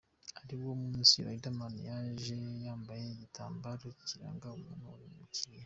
Kuri 0.35 0.53
uwo 0.63 0.75
munsi 0.83 1.13
Riderman, 1.27 1.75
yaje 1.89 2.37
yambaye 2.65 3.05
igitambaro 3.09 3.85
kiranga 4.07 4.47
umuntu 4.57 4.87
uri 4.93 5.07
mu 5.17 5.25
kiriyo. 5.33 5.59